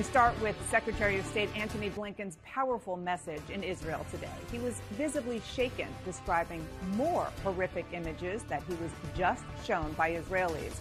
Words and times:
We 0.00 0.04
start 0.04 0.40
with 0.40 0.56
Secretary 0.70 1.18
of 1.18 1.26
State 1.26 1.50
Antony 1.54 1.90
Blinken's 1.90 2.38
powerful 2.42 2.96
message 2.96 3.42
in 3.52 3.62
Israel 3.62 4.06
today. 4.10 4.32
He 4.50 4.58
was 4.58 4.80
visibly 4.92 5.42
shaken, 5.52 5.88
describing 6.06 6.66
more 6.96 7.28
horrific 7.44 7.84
images 7.92 8.42
that 8.44 8.62
he 8.66 8.72
was 8.76 8.90
just 9.14 9.44
shown 9.62 9.92
by 9.98 10.12
Israelis 10.12 10.72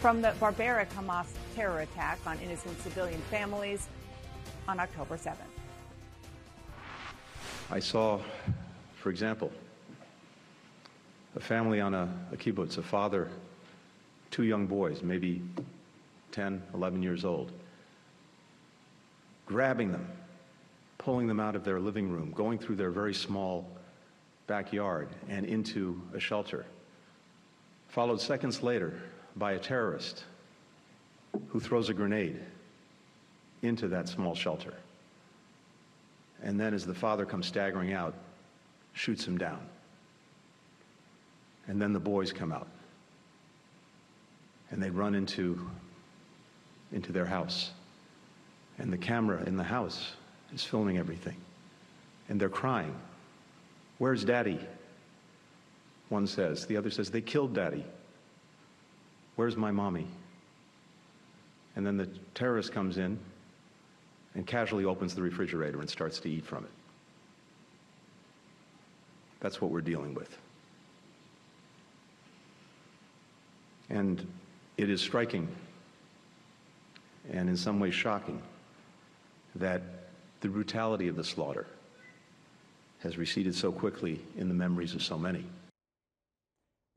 from 0.00 0.22
the 0.22 0.32
barbaric 0.40 0.88
Hamas 0.94 1.26
terror 1.54 1.80
attack 1.80 2.18
on 2.26 2.38
innocent 2.38 2.80
civilian 2.80 3.20
families 3.30 3.86
on 4.66 4.80
October 4.80 5.18
7th. 5.18 5.34
I 7.70 7.80
saw, 7.80 8.18
for 8.94 9.10
example, 9.10 9.52
a 11.36 11.40
family 11.40 11.82
on 11.82 11.92
a, 11.92 12.08
a 12.32 12.36
kibbutz, 12.38 12.78
a 12.78 12.82
father, 12.82 13.28
two 14.30 14.44
young 14.44 14.66
boys, 14.66 15.02
maybe 15.02 15.42
10, 16.32 16.62
11 16.72 17.02
years 17.02 17.26
old, 17.26 17.52
grabbing 19.46 19.92
them, 19.92 20.08
pulling 20.98 21.26
them 21.26 21.40
out 21.40 21.56
of 21.56 21.64
their 21.64 21.80
living 21.80 22.10
room, 22.10 22.32
going 22.32 22.58
through 22.58 22.76
their 22.76 22.90
very 22.90 23.14
small 23.14 23.68
backyard 24.46 25.08
and 25.28 25.46
into 25.46 26.00
a 26.14 26.20
shelter. 26.20 26.64
Followed 27.88 28.20
seconds 28.20 28.62
later 28.62 29.00
by 29.36 29.52
a 29.52 29.58
terrorist 29.58 30.24
who 31.48 31.60
throws 31.60 31.88
a 31.88 31.94
grenade 31.94 32.40
into 33.62 33.88
that 33.88 34.08
small 34.08 34.34
shelter. 34.34 34.74
And 36.42 36.60
then, 36.60 36.74
as 36.74 36.84
the 36.84 36.94
father 36.94 37.24
comes 37.24 37.46
staggering 37.46 37.92
out, 37.92 38.14
shoots 38.92 39.26
him 39.26 39.38
down. 39.38 39.60
And 41.66 41.80
then 41.80 41.92
the 41.92 42.00
boys 42.00 42.32
come 42.32 42.52
out. 42.52 42.68
And 44.70 44.82
they 44.82 44.90
run 44.90 45.14
into, 45.14 45.70
into 46.92 47.12
their 47.12 47.24
house. 47.24 47.70
And 48.78 48.92
the 48.92 48.98
camera 48.98 49.42
in 49.44 49.56
the 49.56 49.64
house 49.64 50.12
is 50.52 50.64
filming 50.64 50.98
everything. 50.98 51.36
And 52.28 52.40
they're 52.40 52.48
crying. 52.48 52.94
Where's 53.98 54.24
daddy? 54.24 54.58
One 56.08 56.26
says. 56.26 56.66
The 56.66 56.76
other 56.76 56.90
says, 56.90 57.10
They 57.10 57.20
killed 57.20 57.54
daddy. 57.54 57.84
Where's 59.36 59.56
my 59.56 59.70
mommy? 59.70 60.06
And 61.76 61.86
then 61.86 61.96
the 61.96 62.08
terrorist 62.34 62.72
comes 62.72 62.98
in 62.98 63.18
and 64.34 64.46
casually 64.46 64.84
opens 64.84 65.14
the 65.14 65.22
refrigerator 65.22 65.80
and 65.80 65.90
starts 65.90 66.20
to 66.20 66.30
eat 66.30 66.44
from 66.44 66.64
it. 66.64 66.70
That's 69.40 69.60
what 69.60 69.70
we're 69.70 69.80
dealing 69.80 70.14
with. 70.14 70.36
And 73.90 74.26
it 74.76 74.88
is 74.88 75.00
striking 75.00 75.48
and 77.32 77.48
in 77.48 77.56
some 77.56 77.80
ways 77.80 77.94
shocking 77.94 78.40
that 79.56 79.82
the 80.40 80.48
brutality 80.48 81.08
of 81.08 81.16
the 81.16 81.24
slaughter 81.24 81.66
has 83.00 83.18
receded 83.18 83.54
so 83.54 83.70
quickly 83.70 84.20
in 84.36 84.48
the 84.48 84.54
memories 84.54 84.94
of 84.94 85.02
so 85.02 85.18
many. 85.18 85.44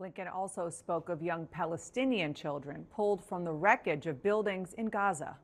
Blinken 0.02 0.34
also 0.34 0.70
spoke 0.70 1.10
of 1.10 1.22
young 1.22 1.48
Palestinian 1.48 2.34
children 2.34 2.86
pulled 2.94 3.24
from 3.24 3.44
the 3.44 3.52
wreckage 3.52 4.06
of 4.06 4.22
buildings 4.22 4.74
in 4.74 4.88
Gaza. 4.88 5.36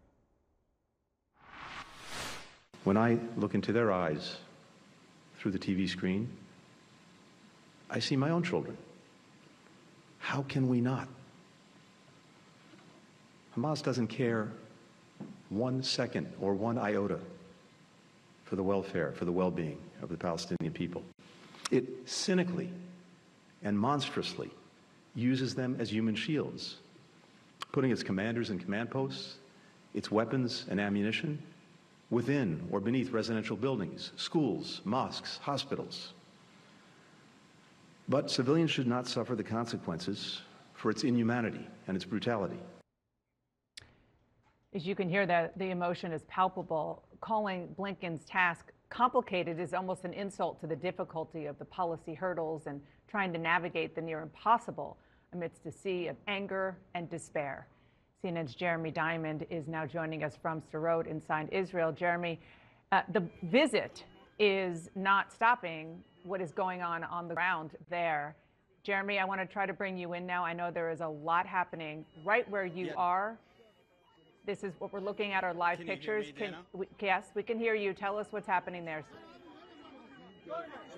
When 2.83 2.97
I 2.97 3.17
look 3.37 3.55
into 3.55 3.71
their 3.73 3.91
eyes 3.91 4.37
through 5.37 5.51
the 5.51 5.59
TV 5.59 5.89
screen, 5.89 6.29
I 7.89 7.99
see 7.99 8.15
my 8.15 8.29
own 8.29 8.43
children. 8.43 8.77
How 10.19 10.43
can 10.43 10.67
we 10.67 10.81
not? 10.81 11.07
Hamas 13.55 13.83
doesn't 13.83 14.07
care 14.07 14.49
one 15.57 15.83
second 15.83 16.31
or 16.39 16.53
one 16.53 16.77
iota 16.77 17.19
for 18.45 18.55
the 18.55 18.63
welfare, 18.63 19.11
for 19.13 19.25
the 19.25 19.31
well 19.31 19.51
being 19.51 19.77
of 20.01 20.09
the 20.09 20.17
Palestinian 20.17 20.73
people. 20.73 21.03
It 21.71 22.07
cynically 22.07 22.69
and 23.63 23.77
monstrously 23.77 24.51
uses 25.15 25.55
them 25.55 25.75
as 25.79 25.91
human 25.91 26.15
shields, 26.15 26.77
putting 27.71 27.91
its 27.91 28.03
commanders 28.03 28.49
and 28.49 28.59
command 28.59 28.91
posts, 28.91 29.35
its 29.93 30.11
weapons 30.11 30.65
and 30.69 30.79
ammunition 30.79 31.41
within 32.09 32.61
or 32.71 32.79
beneath 32.79 33.11
residential 33.11 33.55
buildings, 33.57 34.11
schools, 34.15 34.81
mosques, 34.85 35.39
hospitals. 35.41 36.13
But 38.07 38.29
civilians 38.29 38.71
should 38.71 38.87
not 38.87 39.07
suffer 39.07 39.35
the 39.35 39.43
consequences 39.43 40.41
for 40.73 40.91
its 40.91 41.03
inhumanity 41.03 41.65
and 41.87 41.95
its 41.95 42.05
brutality. 42.05 42.59
As 44.75 44.87
you 44.87 44.95
can 44.95 45.07
hear, 45.07 45.27
that 45.27 45.57
the 45.59 45.69
emotion 45.69 46.11
is 46.11 46.23
palpable. 46.23 47.03
Calling 47.21 47.67
Blinken's 47.77 48.25
task 48.25 48.71
complicated 48.89 49.59
is 49.59 49.73
almost 49.73 50.03
an 50.03 50.13
insult 50.13 50.59
to 50.61 50.67
the 50.67 50.75
difficulty 50.75 51.45
of 51.45 51.59
the 51.59 51.65
policy 51.65 52.15
hurdles 52.15 52.65
and 52.65 52.81
trying 53.07 53.31
to 53.33 53.39
navigate 53.39 53.93
the 53.93 54.01
near 54.01 54.21
impossible 54.21 54.97
amidst 55.31 55.65
a 55.67 55.71
sea 55.71 56.07
of 56.07 56.15
anger 56.27 56.77
and 56.95 57.07
despair. 57.09 57.67
CNN's 58.23 58.55
Jeremy 58.55 58.89
Diamond 58.89 59.45
is 59.51 59.67
now 59.67 59.85
joining 59.85 60.23
us 60.23 60.37
from 60.41 60.61
Sderot 60.61 61.05
inside 61.05 61.49
Israel. 61.51 61.91
Jeremy, 61.91 62.39
uh, 62.91 63.01
the 63.11 63.27
visit 63.43 64.03
is 64.39 64.89
not 64.95 65.31
stopping 65.31 66.03
what 66.23 66.41
is 66.41 66.51
going 66.51 66.81
on 66.81 67.03
on 67.03 67.27
the 67.27 67.35
ground 67.35 67.71
there. 67.91 68.35
Jeremy, 68.81 69.19
I 69.19 69.25
want 69.25 69.39
to 69.39 69.45
try 69.45 69.65
to 69.65 69.73
bring 69.73 69.97
you 69.97 70.13
in 70.13 70.25
now. 70.25 70.43
I 70.43 70.53
know 70.53 70.71
there 70.71 70.89
is 70.89 71.01
a 71.01 71.07
lot 71.07 71.45
happening 71.45 72.05
right 72.25 72.49
where 72.49 72.65
you 72.65 72.87
yeah. 72.87 72.93
are. 72.97 73.37
This 74.45 74.63
is 74.65 74.73
what 74.79 74.91
we're 74.91 74.99
looking 74.99 75.31
at 75.31 75.45
our 75.45 75.53
live 75.53 75.77
can 75.77 75.87
pictures. 75.87 76.25
Me, 76.25 76.33
can, 76.33 76.55
we, 76.73 76.85
yes, 76.99 77.27
we 77.33 77.43
can 77.43 77.57
hear 77.57 77.75
you. 77.75 77.93
Tell 77.93 78.17
us 78.17 78.27
what's 78.31 78.47
happening 78.47 78.83
there. 78.83 79.05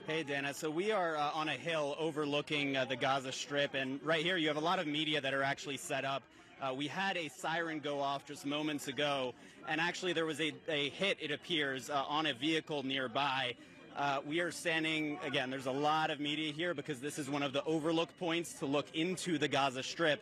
Hey, 0.07 0.23
Dana. 0.23 0.51
So 0.51 0.72
we 0.72 0.91
are 0.91 1.16
uh, 1.16 1.29
on 1.31 1.50
a 1.50 1.53
hill 1.53 1.95
overlooking 2.00 2.75
uh, 2.75 2.85
the 2.85 2.95
Gaza 2.95 3.31
Strip, 3.31 3.75
and 3.75 4.00
right 4.03 4.23
here 4.23 4.38
you 4.38 4.47
have 4.47 4.57
a 4.57 4.61
lot 4.61 4.79
of 4.79 4.88
media 4.88 5.22
that 5.22 5.31
are 5.31 5.44
actually 5.44 5.78
set 5.78 6.06
up. 6.06 6.23
Uh, 6.59 6.73
we 6.73 6.88
had 6.88 7.17
a 7.17 7.28
siren 7.28 7.79
go 7.79 8.00
off 8.00 8.25
just 8.25 8.47
moments 8.47 8.88
ago, 8.88 9.35
and 9.67 9.79
actually 9.79 10.13
there 10.13 10.25
was 10.25 10.41
a, 10.41 10.51
a 10.67 10.89
hit, 10.89 11.17
it 11.22 11.29
appears, 11.29 11.91
uh, 11.91 12.03
on 12.07 12.25
a 12.25 12.33
vehicle 12.33 12.81
nearby. 12.81 13.53
Uh, 13.95 14.22
we 14.27 14.39
are 14.39 14.50
standing, 14.50 15.19
again, 15.23 15.51
there's 15.51 15.67
a 15.67 15.72
lot 15.72 16.09
of 16.09 16.19
media 16.19 16.51
here 16.51 16.73
because 16.73 17.00
this 17.00 17.19
is 17.19 17.29
one 17.29 17.44
of 17.44 17.53
the 17.53 17.63
overlook 17.66 18.09
points 18.17 18.53
to 18.53 18.66
look 18.66 18.88
into 18.95 19.38
the 19.38 19.47
Gaza 19.47 19.83
Strip. 19.83 20.19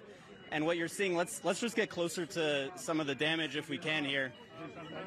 And 0.54 0.68
what 0.68 0.78
you're 0.78 0.88
seeing, 0.88 1.16
let's 1.16 1.44
let's 1.44 1.60
just 1.60 1.76
get 1.76 1.90
closer 1.90 2.28
to 2.28 2.72
some 2.76 3.00
of 3.00 3.08
the 3.08 3.16
damage 3.16 3.56
if 3.56 3.70
we 3.70 3.80
can 3.80 4.06
here. 4.06 4.32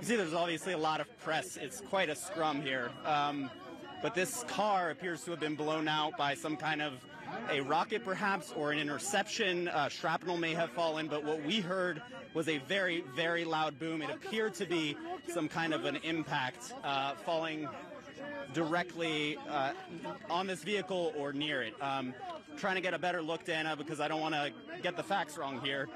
You 0.01 0.05
see, 0.05 0.17
there's 0.17 0.35
obviously 0.35 0.73
a 0.73 0.79
lot 0.79 1.01
of 1.01 1.07
press. 1.21 1.57
It's 1.57 1.81
quite 1.81 2.11
a 2.11 2.17
scrum 2.17 2.61
here. 2.61 2.91
Um, 3.05 3.49
but 4.03 4.17
this 4.17 4.43
car 4.49 4.91
appears 4.91 5.23
to 5.23 5.31
have 5.31 5.39
been 5.39 5.55
blown 5.55 5.87
out 5.87 6.19
by 6.19 6.35
some 6.35 6.57
kind 6.57 6.83
of 6.83 6.95
a 7.49 7.61
rocket 7.61 8.05
perhaps 8.05 8.53
or 8.57 8.73
an 8.73 8.81
interception. 8.81 9.69
Uh, 9.69 9.89
shrapnel 9.89 10.37
may 10.37 10.53
have 10.53 10.71
fallen, 10.71 11.07
but 11.07 11.23
what 11.23 11.41
we 11.45 11.61
heard 11.61 12.03
was 12.35 12.49
a 12.49 12.59
very, 12.59 13.05
very 13.15 13.45
loud 13.45 13.79
boom. 13.79 14.03
It 14.03 14.11
appeared 14.11 14.55
to 14.55 14.67
be 14.67 14.97
some 15.29 15.49
kind 15.49 15.73
of 15.73 15.85
an 15.85 15.97
impact 16.03 16.75
uh, 16.83 17.15
falling 17.25 17.69
directly 18.53 19.37
uh, 19.49 19.73
on 20.31 20.47
this 20.47 20.63
vehicle 20.63 21.13
or 21.17 21.33
near 21.33 21.63
it. 21.63 21.75
Um, 21.81 22.15
trying 22.57 22.77
to 22.77 22.81
get 22.81 22.95
a 22.95 22.99
better 22.99 23.23
look, 23.23 23.45
Dana, 23.45 23.77
because 23.77 24.01
I 24.01 24.09
don't 24.09 24.21
want 24.21 24.35
to 24.35 24.53
get 24.83 24.97
the 24.97 25.03
facts 25.03 25.37
wrong 25.37 25.61
here. 25.61 25.89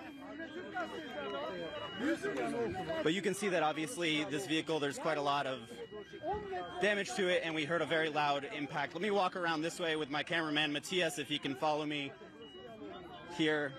But 3.02 3.12
you 3.12 3.22
can 3.22 3.34
see 3.34 3.48
that 3.48 3.62
obviously 3.62 4.24
this 4.24 4.46
vehicle, 4.46 4.80
there's 4.80 4.98
quite 4.98 5.18
a 5.18 5.22
lot 5.22 5.46
of 5.46 5.58
damage 6.80 7.14
to 7.14 7.28
it, 7.28 7.42
and 7.44 7.54
we 7.54 7.64
heard 7.64 7.82
a 7.82 7.86
very 7.86 8.08
loud 8.08 8.46
impact. 8.56 8.94
Let 8.94 9.02
me 9.02 9.10
walk 9.10 9.36
around 9.36 9.62
this 9.62 9.78
way 9.78 9.96
with 9.96 10.10
my 10.10 10.22
cameraman, 10.22 10.72
Matthias, 10.72 11.18
if 11.18 11.28
he 11.28 11.38
can 11.38 11.54
follow 11.54 11.84
me 11.84 12.12
here. 13.36 13.72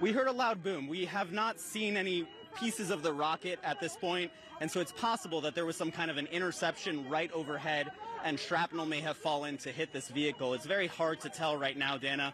We 0.00 0.12
heard 0.12 0.26
a 0.28 0.32
loud 0.32 0.62
boom. 0.62 0.88
We 0.88 1.04
have 1.06 1.32
not 1.32 1.60
seen 1.60 1.96
any 1.96 2.26
pieces 2.54 2.90
of 2.90 3.02
the 3.02 3.12
rocket 3.12 3.58
at 3.62 3.80
this 3.80 3.96
point, 3.96 4.30
and 4.60 4.70
so 4.70 4.80
it's 4.80 4.92
possible 4.92 5.40
that 5.40 5.54
there 5.54 5.66
was 5.66 5.76
some 5.76 5.90
kind 5.90 6.10
of 6.10 6.16
an 6.16 6.26
interception 6.26 7.08
right 7.08 7.30
overhead, 7.32 7.90
and 8.24 8.38
shrapnel 8.38 8.86
may 8.86 9.00
have 9.00 9.16
fallen 9.16 9.56
to 9.58 9.70
hit 9.70 9.92
this 9.92 10.08
vehicle. 10.08 10.54
It's 10.54 10.66
very 10.66 10.86
hard 10.86 11.20
to 11.20 11.28
tell 11.28 11.56
right 11.56 11.76
now, 11.76 11.96
Dana. 11.96 12.32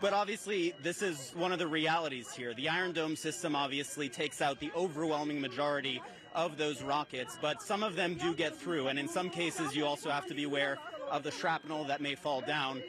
But 0.00 0.14
obviously, 0.14 0.72
this 0.82 1.02
is 1.02 1.32
one 1.36 1.52
of 1.52 1.58
the 1.58 1.66
realities 1.66 2.32
here. 2.32 2.54
The 2.54 2.70
Iron 2.70 2.92
Dome 2.92 3.16
system 3.16 3.54
obviously 3.54 4.08
takes 4.08 4.40
out 4.40 4.58
the 4.58 4.70
overwhelming 4.74 5.40
majority 5.42 6.02
of 6.34 6.56
those 6.56 6.82
rockets, 6.82 7.36
but 7.42 7.60
some 7.60 7.82
of 7.82 7.96
them 7.96 8.14
do 8.14 8.34
get 8.34 8.56
through. 8.56 8.88
And 8.88 8.98
in 8.98 9.08
some 9.08 9.28
cases, 9.28 9.76
you 9.76 9.84
also 9.84 10.10
have 10.10 10.26
to 10.26 10.34
be 10.34 10.44
aware 10.44 10.78
of 11.10 11.22
the 11.22 11.30
shrapnel 11.30 11.84
that 11.84 12.00
may 12.00 12.14
fall 12.14 12.40
down. 12.40 12.82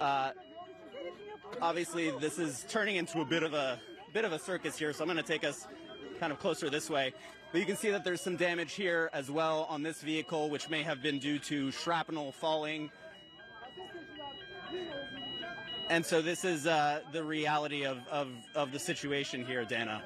Uh, 0.00 0.30
obviously, 1.60 2.10
this 2.12 2.38
is 2.38 2.64
turning 2.68 2.96
into 2.96 3.20
a 3.20 3.24
bit 3.26 3.42
of 3.42 3.52
a 3.52 3.78
bit 4.14 4.24
of 4.24 4.32
a 4.32 4.38
circus 4.38 4.78
here, 4.78 4.92
so 4.92 5.02
I'm 5.02 5.08
going 5.08 5.16
to 5.16 5.24
take 5.24 5.44
us 5.44 5.66
kind 6.20 6.32
of 6.32 6.38
closer 6.38 6.70
this 6.70 6.88
way. 6.90 7.12
But 7.52 7.60
you 7.60 7.66
can 7.66 7.76
see 7.76 7.90
that 7.90 8.04
there's 8.04 8.20
some 8.20 8.36
damage 8.36 8.72
here 8.74 9.10
as 9.12 9.30
well 9.30 9.66
on 9.70 9.82
this 9.82 10.00
vehicle, 10.02 10.50
which 10.50 10.68
may 10.68 10.82
have 10.82 11.02
been 11.02 11.18
due 11.18 11.38
to 11.40 11.70
shrapnel 11.70 12.32
falling 12.32 12.90
and 15.90 16.04
so 16.04 16.22
this 16.22 16.44
is 16.46 16.66
uh, 16.66 17.00
the 17.12 17.22
reality 17.22 17.84
of, 17.84 17.98
of, 18.10 18.28
of 18.54 18.72
the 18.72 18.78
situation 18.78 19.44
here, 19.44 19.64
Dana. 19.66 20.02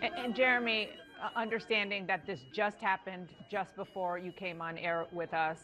And, 0.00 0.12
and 0.14 0.34
Jeremy, 0.34 0.88
uh, 1.22 1.28
understanding 1.36 2.06
that 2.06 2.26
this 2.26 2.40
just 2.52 2.78
happened 2.78 3.28
just 3.50 3.76
before 3.76 4.16
you 4.18 4.32
came 4.32 4.62
on 4.62 4.78
air 4.78 5.04
with 5.12 5.34
us, 5.34 5.58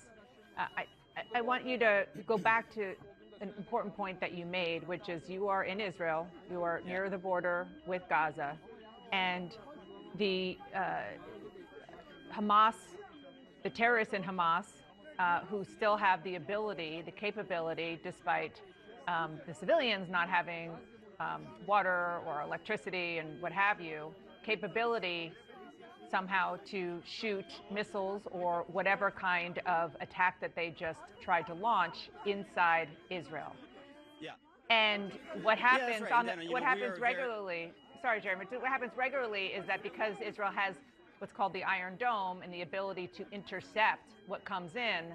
uh, 0.58 0.66
I, 0.76 0.80
I- 1.16 1.38
I 1.38 1.40
want 1.40 1.64
you 1.66 1.78
to 1.78 2.06
go 2.26 2.36
back 2.36 2.70
to 2.74 2.94
an 3.40 3.50
important 3.56 3.96
point 3.96 4.20
that 4.20 4.32
you 4.34 4.44
made, 4.44 4.86
which 4.86 5.08
is 5.08 5.30
you 5.30 5.48
are 5.48 5.64
in 5.64 5.80
Israel, 5.80 6.26
you 6.50 6.62
are 6.62 6.82
near 6.86 7.08
the 7.08 7.16
border 7.16 7.66
with 7.86 8.02
Gaza, 8.10 8.58
and 9.12 9.56
the 10.16 10.58
uh, 10.74 11.00
Hamas, 12.34 12.74
the 13.62 13.70
terrorists 13.70 14.14
in 14.14 14.22
Hamas, 14.22 14.66
uh, 15.18 15.40
who 15.50 15.64
still 15.64 15.96
have 15.96 16.22
the 16.24 16.36
ability, 16.36 17.02
the 17.04 17.10
capability, 17.10 17.98
despite 18.02 18.60
um, 19.08 19.40
the 19.46 19.54
civilians 19.54 20.10
not 20.10 20.28
having 20.28 20.70
um, 21.20 21.42
water 21.66 22.20
or 22.26 22.42
electricity 22.42 23.18
and 23.18 23.40
what 23.40 23.52
have 23.52 23.80
you, 23.80 24.12
capability 24.44 25.32
somehow 26.10 26.56
to 26.66 27.00
shoot 27.04 27.44
missiles 27.72 28.22
or 28.30 28.64
whatever 28.72 29.10
kind 29.10 29.58
of 29.66 29.90
attack 30.00 30.40
that 30.40 30.54
they 30.54 30.74
just 30.78 31.00
tried 31.20 31.46
to 31.46 31.54
launch 31.54 32.10
inside 32.26 32.88
Israel. 33.10 33.52
Yeah. 34.20 34.30
And 34.70 35.12
what 35.42 35.58
happens 35.58 36.02
right. 36.02 36.12
on 36.12 36.26
the, 36.26 36.32
what 36.50 36.62
know, 36.62 36.68
happens 36.68 37.00
regularly? 37.00 37.72
Sorry, 38.06 38.20
Jeremy. 38.20 38.46
What 38.48 38.68
happens 38.68 38.92
regularly 38.96 39.46
is 39.46 39.66
that 39.66 39.82
because 39.82 40.14
Israel 40.24 40.52
has 40.54 40.76
what's 41.18 41.32
called 41.32 41.52
the 41.52 41.64
Iron 41.64 41.96
Dome 41.96 42.40
and 42.40 42.54
the 42.54 42.62
ability 42.62 43.08
to 43.16 43.24
intercept 43.32 44.12
what 44.28 44.44
comes 44.44 44.76
in, 44.76 45.06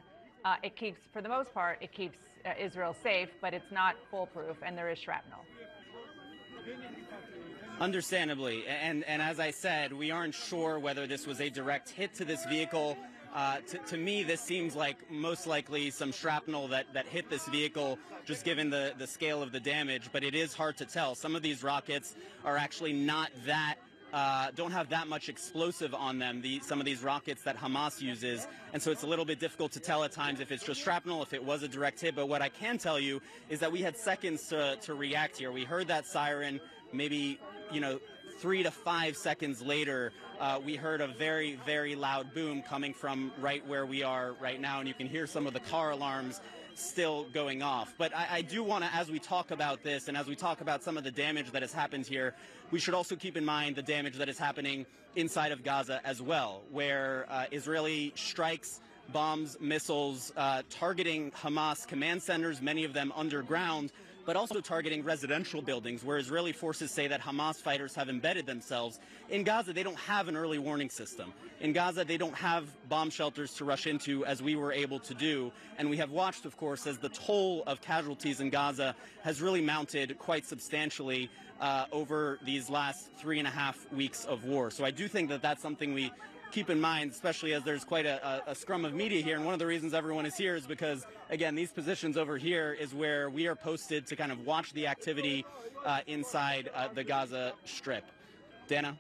uh, 0.44 0.56
it 0.62 0.76
keeps, 0.76 1.00
for 1.14 1.22
the 1.22 1.30
most 1.30 1.54
part, 1.54 1.78
it 1.80 1.94
keeps 1.94 2.18
uh, 2.46 2.50
Israel 2.60 2.94
safe, 3.02 3.30
but 3.40 3.54
it's 3.54 3.72
not 3.72 3.96
foolproof, 4.10 4.58
and 4.62 4.78
there 4.78 4.90
is 4.90 5.00
shrapnel. 5.00 5.40
Understandably, 7.80 8.66
and 8.68 9.06
and 9.06 9.22
as 9.22 9.40
I 9.40 9.52
said, 9.52 9.94
we 9.94 10.12
aren't 10.12 10.36
sure 10.36 10.78
whether 10.78 11.08
this 11.08 11.26
was 11.26 11.40
a 11.40 11.50
direct 11.50 11.92
hit 11.92 12.14
to 12.16 12.26
this 12.26 12.44
vehicle. 12.48 12.98
Uh, 13.34 13.58
to, 13.62 13.78
to 13.80 13.98
me, 13.98 14.24
this 14.24 14.42
seems 14.42 14.76
like 14.76 15.10
most 15.10 15.48
likely 15.48 15.90
some 15.90 16.12
shrapnel 16.12 16.68
that, 16.68 16.86
that 16.94 17.06
hit 17.06 17.30
this 17.30 17.48
vehicle, 17.48 17.98
just 18.26 18.44
given 18.44 18.70
the, 18.70 18.94
the 18.98 19.08
scale 19.08 19.42
of 19.42 19.52
the 19.52 19.60
damage. 19.60 20.10
But 20.12 20.24
it 20.24 20.36
is 20.36 20.54
hard 20.54 20.78
to 20.78 20.86
tell. 20.86 21.16
Some 21.16 21.36
of 21.36 21.42
these 21.42 21.64
rockets 21.64 22.16
are 22.44 22.58
actually 22.58 22.94
not 22.94 23.30
that. 23.46 23.76
Uh, 24.14 24.50
don't 24.56 24.74
have 24.74 24.90
that 24.90 25.08
much 25.08 25.30
explosive 25.30 25.96
on 25.96 26.20
them. 26.20 26.42
The, 26.42 26.60
some 26.60 26.82
of 26.82 26.86
these 26.86 27.02
rockets 27.02 27.44
that 27.44 27.58
Hamas 27.58 28.02
uses, 28.02 28.46
and 28.74 28.82
so 28.82 28.92
it's 28.92 29.04
a 29.04 29.08
little 29.08 29.24
bit 29.24 29.40
difficult 29.40 29.72
to 29.72 29.80
tell 29.80 30.04
at 30.04 30.12
times 30.12 30.42
if 30.42 30.52
it's 30.52 30.66
just 30.66 30.82
shrapnel, 30.82 31.24
if 31.24 31.32
it 31.32 31.42
was 31.42 31.64
a 31.64 31.70
direct 31.70 32.02
hit. 32.02 32.14
But 32.14 32.28
what 32.28 32.42
I 32.42 32.50
can 32.50 32.78
tell 32.78 33.00
you 33.00 33.22
is 33.50 33.62
that 33.62 33.72
we 33.72 33.80
had 33.80 33.96
seconds 33.96 34.48
to, 34.48 34.76
to 34.82 34.94
react 34.96 35.38
here. 35.38 35.54
We 35.54 35.64
heard 35.64 35.88
that 35.88 36.06
siren, 36.06 36.60
maybe 36.92 37.40
you 37.72 37.80
know, 37.80 38.02
three 38.42 38.64
to 38.64 38.72
five 38.72 39.16
seconds 39.16 39.62
later, 39.62 40.12
uh, 40.40 40.60
we 40.66 40.76
heard 40.76 41.00
a 41.00 41.08
very, 41.08 41.60
very 41.64 41.94
loud 41.94 42.34
boom 42.34 42.64
coming 42.64 42.92
from 42.92 43.32
right 43.40 43.66
where 43.68 43.86
we 43.86 44.02
are 44.02 44.34
right 44.42 44.60
now, 44.60 44.80
and 44.80 44.88
you 44.88 44.96
can 44.96 45.08
hear 45.08 45.28
some 45.28 45.46
of 45.46 45.54
the 45.54 45.60
car 45.60 45.92
alarms 45.92 46.42
still 46.74 47.28
going 47.34 47.62
off. 47.62 47.94
But 48.00 48.16
I, 48.16 48.28
I 48.32 48.42
do 48.42 48.64
want 48.64 48.84
to, 48.84 48.92
as 48.96 49.12
we 49.12 49.20
talk 49.20 49.52
about 49.52 49.84
this 49.84 50.08
and 50.08 50.18
as 50.18 50.26
we 50.26 50.36
talk 50.36 50.60
about 50.62 50.82
some 50.82 50.98
of 50.98 51.04
the 51.04 51.12
damage 51.12 51.52
that 51.52 51.62
has 51.62 51.72
happened 51.72 52.08
here, 52.08 52.34
we 52.72 52.80
should 52.80 52.96
also 52.96 53.16
keep 53.16 53.38
in 53.38 53.46
mind 53.46 53.76
the 53.76 53.84
damage 53.84 54.18
that 54.18 54.28
is 54.28 54.40
happening 54.40 54.88
inside 55.16 55.52
of 55.52 55.64
Gaza 55.64 56.02
as 56.04 56.20
well, 56.20 56.64
where 56.72 57.28
uh, 57.30 57.46
Israeli 57.52 58.12
strikes 58.16 58.82
bombs, 59.14 59.58
missiles, 59.60 60.32
uh, 60.36 60.64
targeting 60.70 61.30
Hamas 61.32 61.86
command 61.86 62.24
centers, 62.24 62.60
many 62.60 62.86
of 62.86 62.94
them 62.94 63.12
underground, 63.16 63.92
but 64.32 64.38
also 64.38 64.62
targeting 64.62 65.04
residential 65.04 65.62
buildings 65.62 66.06
where 66.06 66.18
Israeli 66.18 66.54
forces 66.54 66.90
say 66.90 67.06
that 67.06 67.20
Hamas 67.20 67.58
fighters 67.58 67.94
have 67.94 68.08
embedded 68.08 68.46
themselves. 68.46 68.98
In 69.30 69.44
Gaza, 69.44 69.74
they 69.74 69.84
don't 69.84 69.98
have 69.98 70.30
an 70.30 70.38
early 70.38 70.58
warning 70.58 70.90
system. 70.90 71.34
In 71.60 71.74
Gaza, 71.74 72.06
they 72.06 72.16
don't 72.16 72.36
have 72.36 72.70
bomb 72.88 73.10
shelters 73.10 73.54
to 73.56 73.66
rush 73.66 73.88
into 73.88 74.26
as 74.26 74.42
we 74.42 74.56
were 74.56 74.72
able 74.72 75.00
to 75.00 75.14
do. 75.14 75.52
And 75.78 75.90
we 75.90 75.98
have 75.98 76.12
watched, 76.12 76.46
of 76.46 76.56
course, 76.56 76.88
as 76.88 76.98
the 76.98 77.10
toll 77.10 77.64
of 77.68 77.82
casualties 77.82 78.40
in 78.40 78.52
Gaza 78.52 78.96
has 79.22 79.42
really 79.42 79.60
mounted 79.60 80.18
quite 80.18 80.46
substantially 80.46 81.30
uh, 81.60 81.88
over 81.92 82.40
these 82.46 82.70
last 82.70 83.10
three 83.18 83.38
and 83.38 83.50
a 83.50 83.52
half 83.52 83.86
weeks 83.92 84.24
of 84.24 84.46
war. 84.46 84.72
So 84.72 84.86
I 84.86 84.92
do 84.92 85.10
think 85.10 85.28
that 85.28 85.42
that's 85.42 85.62
something 85.62 85.94
we 85.94 86.10
keep 86.52 86.70
in 86.70 86.80
mind, 86.80 87.12
especially 87.12 87.54
as 87.54 87.64
there's 87.64 87.84
quite 87.84 88.06
a, 88.06 88.44
a, 88.48 88.52
a, 88.52 88.56
scrum 88.56 88.86
of 88.86 88.94
media 88.94 89.24
here. 89.24 89.36
And 89.36 89.46
one 89.46 89.54
of 89.54 89.60
the 89.60 89.66
reasons 89.66 89.94
everyone 89.94 90.26
is 90.26 90.36
here 90.36 90.56
is 90.56 90.68
because, 90.68 91.06
again, 91.30 91.56
these 91.56 91.72
positions 91.72 92.18
over 92.18 92.38
here 92.38 92.76
is 92.80 92.94
where 92.94 93.30
we 93.30 93.48
are 93.48 93.56
posted 93.56 94.06
to 94.08 94.16
kind 94.16 94.32
of 94.32 94.46
watch 94.46 94.74
the 94.74 94.88
activity 94.88 95.46
uh, 95.86 96.02
inside 96.08 96.70
uh, 96.76 96.90
the 96.94 97.04
Gaza 97.04 97.54
Strip. 97.66 98.04
Dana? 98.68 98.98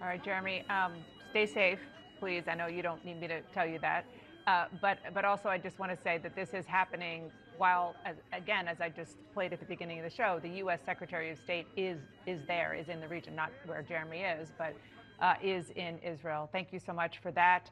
All 0.00 0.08
right, 0.08 0.22
Jeremy, 0.22 0.64
um, 0.68 0.92
stay 1.30 1.46
safe, 1.46 1.78
please. 2.18 2.44
I 2.48 2.54
know 2.54 2.66
you 2.66 2.82
don't 2.82 3.04
need 3.04 3.20
me 3.20 3.28
to 3.28 3.40
tell 3.54 3.66
you 3.66 3.78
that. 3.78 4.04
Uh, 4.46 4.66
but, 4.80 4.98
but 5.14 5.24
also, 5.24 5.48
I 5.48 5.58
just 5.58 5.78
want 5.78 5.90
to 5.90 6.00
say 6.00 6.18
that 6.18 6.36
this 6.36 6.54
is 6.54 6.66
happening 6.66 7.30
while, 7.56 7.96
as, 8.04 8.16
again, 8.32 8.68
as 8.68 8.80
I 8.80 8.90
just 8.90 9.16
played 9.34 9.52
at 9.52 9.60
the 9.60 9.66
beginning 9.66 9.98
of 9.98 10.04
the 10.04 10.14
show, 10.14 10.38
the 10.42 10.50
U.S. 10.58 10.80
Secretary 10.84 11.30
of 11.30 11.38
State 11.38 11.66
is, 11.76 11.98
is 12.26 12.40
there, 12.46 12.74
is 12.74 12.88
in 12.88 13.00
the 13.00 13.08
region, 13.08 13.34
not 13.34 13.50
where 13.64 13.82
Jeremy 13.82 14.20
is, 14.20 14.52
but 14.58 14.74
uh, 15.20 15.34
is 15.42 15.70
in 15.70 15.98
Israel. 15.98 16.48
Thank 16.52 16.72
you 16.72 16.78
so 16.78 16.92
much 16.92 17.18
for 17.18 17.30
that. 17.32 17.64